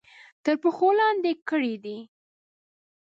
تر 0.43 0.55
پښو 0.61 0.89
لاندې 0.99 1.31
کړي 1.49 1.75
دي. 1.83 1.97